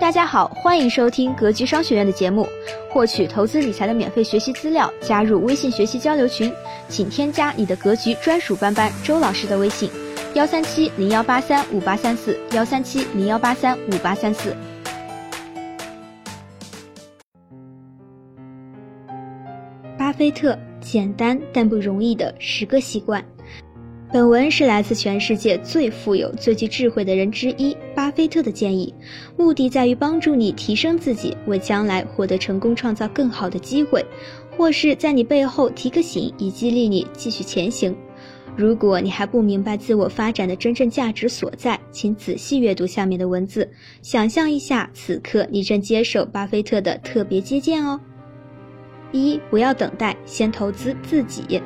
[0.00, 2.46] 大家好，欢迎收听格局商学院的节目，
[2.88, 6.52] 获取投资理财的免费学习资料，加入微信学习交流群，
[6.88, 9.90] 请添加你的格局专属班班周老师的微信：
[10.34, 14.56] 幺三七零幺八三五八三四，幺三七零幺八三五八三四。
[19.98, 23.22] 巴菲特简单但不容易的十个习惯。
[24.10, 28.94] 本文是来自全世界最富有、最具智慧的人之一巴菲特的建议，
[29.36, 34.02] 目的在于帮助你提升自己，为将来获得成功创造更好的机会，
[34.56, 37.94] 或是在你背后提个醒，以激励你继续前行。
[38.56, 48.00] 如果你还不明白自我发展的真正价值所在，请仔细阅读下面的文字，想象一下此刻你正接受巴菲特的特别接见哦。
[49.12, 51.60] 一，不要等待，先投资自己。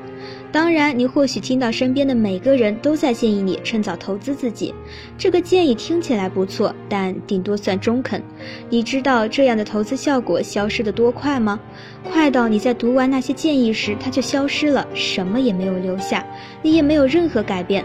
[0.50, 4.74] 当然，你或许听到身边的每个人都在建议你趁早投资自己，
[5.16, 8.22] 这个建议听起来不错，但顶多算中肯。
[8.68, 11.58] 你知道这样的投资效果消失的多快吗？
[12.04, 16.26] 快到你在读完那些建议时，它就消失了，什么也没有留下，
[16.62, 17.84] 你也没有任何改变。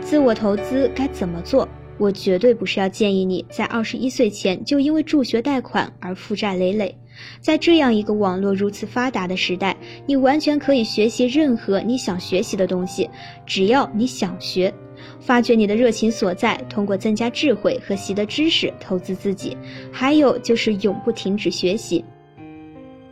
[0.00, 1.68] 自我投资该怎么做？
[1.98, 6.96] 我绝对不是要建议你在二十一岁前就因为助学贷款而负债累累。
[7.40, 13.08] 在这样一个网络如此发达的时代，你完全可以学习任何你想学习的东西，
[13.46, 14.72] 只要你想学，
[15.20, 19.56] 发掘你的热情所在，通过增加智慧和习得知识投资自己。
[19.92, 22.04] 还有就是永不停止学习。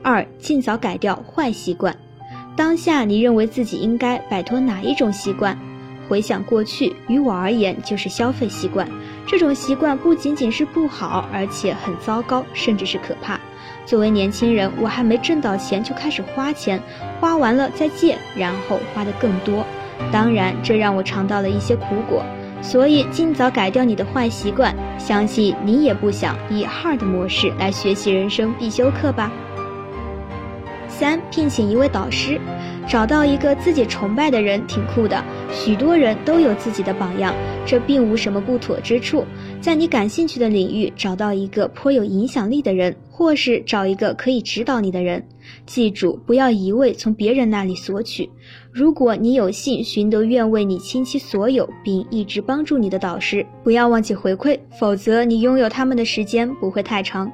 [0.02, 1.96] 二，尽早改掉坏习惯。
[2.56, 5.58] 当下你认为自己应该摆脱哪一种习惯？
[6.08, 8.88] 回想过去，于我而言就是消费习惯。
[9.26, 13.40] 这种习惯不仅仅是不好，而且很糟糕，甚至是可怕。
[13.86, 16.82] 作为年轻人，我还没挣到钱就开始花钱，
[17.20, 19.64] 花完了再借，然后花的更多。
[20.10, 22.24] 当然，这让我尝到了一些苦果。
[22.60, 29.30] 所以，尽早改掉你的坏习惯，相信你也不想以 hard 模式来学习人生必修课吧。
[30.88, 32.40] 三，聘请一位导师，
[32.88, 35.22] 找到一个自己崇拜的人挺酷的。
[35.52, 37.32] 许多人都有自己的榜样，
[37.66, 39.24] 这并无什么不妥之处。
[39.60, 45.22] 在你感兴趣的领域找到一个颇有影响力的人，或是找一个可以指导你的人。
[45.66, 48.30] 记住，不要一味从别人那里索取。
[48.72, 57.30] 如果你有幸寻得愿为你倾其所有并一直帮助你的导师，不要忘记回馈，否则你拥有他们的时间不会太长。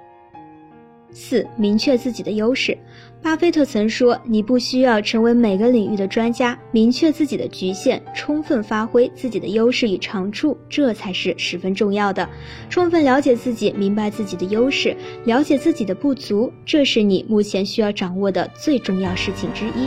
[1.13, 2.77] 四、明确自己的优势。
[3.23, 12.29] 巴菲特曾说：“你不需要成为每个领域的专家，明确自己的局限，充分发挥自己的优势与长处，这才是十分重要的。
[12.69, 19.87] 充分了解自己，明白自己的优势，了解自己的不足，这是你目前需要掌握的最重要事情之一。”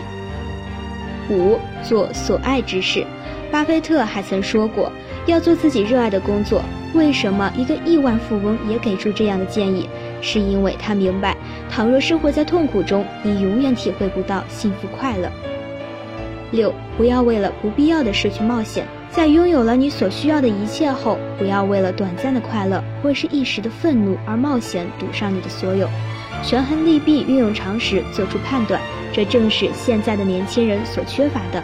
[1.29, 3.05] 五、做所爱之事。
[3.51, 4.91] 巴菲特还曾说过
[5.27, 6.61] ：“要做自己热爱的工作。”
[6.93, 9.89] 为什么一个亿万富翁也给出这样的建议？
[10.21, 11.35] 是因为他明白，
[11.69, 15.29] 倘若生活在痛苦中，你永远体会不到幸福快乐。
[16.51, 25.89] 六，不要为了不必要的事去冒险，在拥有了你所需要的一切后，不要为了短暂的快乐或是一时的愤怒而冒险赌上你的所有。
[26.43, 28.79] 权衡利弊，运用常识，做出判断，
[29.11, 31.63] 这正是现在的年轻人所缺乏的。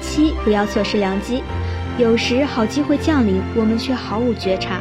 [0.00, 1.42] 七，不要错失良机。
[1.96, 4.80] 有时好机会降临，我们却毫无觉察。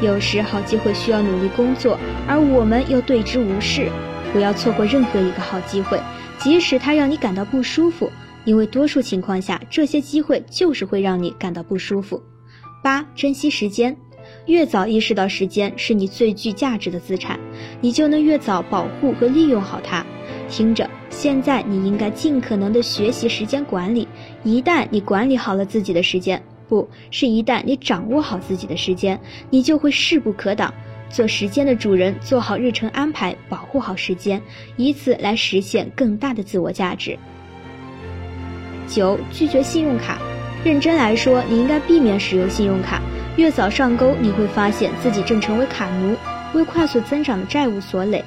[0.00, 1.98] 有时好机会需要努力工作，
[2.28, 3.90] 而我们又对之无视。
[4.32, 6.00] 不要错过任何一个好机会，
[6.38, 8.10] 即使它让你感到不舒服，
[8.44, 12.22] 因为多数情况下，这些机会就是会让你感到不舒服。
[12.82, 13.96] 八、珍惜时间，
[14.46, 17.40] 越早意识到时间是你最具价值的资产，
[17.80, 20.04] 你就能越早保护和利用好它。
[20.48, 24.06] 听着，现在你应该尽可能的学习时间管理。
[24.44, 29.18] 一旦你管理好了自己的时间，不是一旦你掌握好自己的时间，
[29.50, 30.72] 你就会势不可挡，
[31.08, 34.40] 做时间的主人，做好日程安排，保护好时间，
[34.76, 37.18] 以此来实现更大的自我价值。
[38.86, 40.18] 九，拒绝信用卡。
[40.64, 43.00] 认真来说，你应该避免使用信用卡。
[43.36, 46.16] 越早上钩，你会发现自己正成为卡奴，
[46.52, 48.24] 为快速增长的债务所累。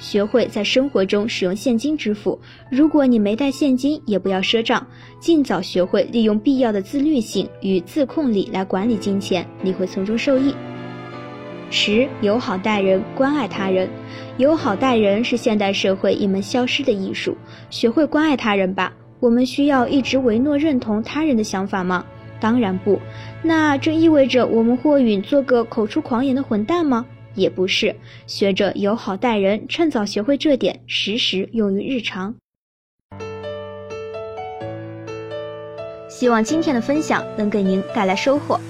[0.00, 2.36] 学会在生活中使用现金支付。
[2.68, 4.84] 如果你没带现金，也不要赊账。
[5.20, 10.52] 尽早学会利用必要的自律性与自控力来管理金钱，你会从中受益。
[11.70, 13.88] 十，友好待人，关爱他人。
[14.38, 17.36] 友好待人是现代社会一门消失的艺术。
[17.68, 18.92] 学会关爱他人吧。
[19.20, 22.04] 我们需要一直唯诺认同他人的想法吗？
[22.40, 22.98] 当然不。
[23.42, 27.04] 那这意味着我们或允做个口出狂言的混蛋吗？
[27.34, 27.94] 也不是，
[28.26, 32.34] 学着友好待人，趁早学会这点，时时用于日常。
[36.08, 38.60] 希望今天的分享能给您带来收获。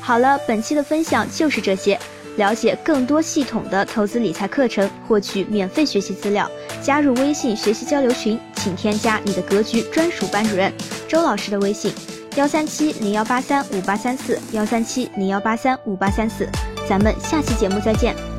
[0.00, 1.98] 好了，本期的分享就是这些。
[2.36, 6.50] 了解更多系统的投资理财课程，获取免费学习资料，
[6.82, 10.72] 加入微信学习交流群，请添加你的格局专属班主任
[11.06, 11.92] 周老师的微信：
[12.34, 16.48] 幺三七零幺八三五八三四幺三七零幺八三五八三四。
[16.88, 18.33] 咱们下期节目再见。